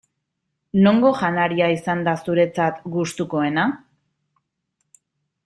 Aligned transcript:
Nongo 0.87 1.11
janaria 1.19 1.67
izan 1.73 2.01
da 2.07 2.15
zuretzat 2.23 2.81
gustukoena? 2.97 3.67